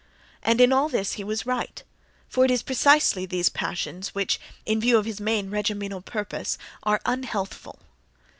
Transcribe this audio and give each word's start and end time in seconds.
And 0.41 0.59
in 0.59 0.73
all 0.73 0.89
this 0.89 1.13
he 1.13 1.23
was 1.23 1.45
right, 1.45 1.83
for 2.27 2.43
it 2.43 2.49
is 2.49 2.63
precisely 2.63 3.27
these 3.27 3.49
passions 3.49 4.15
which, 4.15 4.39
in 4.65 4.81
view 4.81 4.97
of 4.97 5.05
his 5.05 5.21
main 5.21 5.51
regiminal 5.51 6.01
purpose, 6.03 6.57
are 6.81 6.99
unhealthful. 7.05 7.77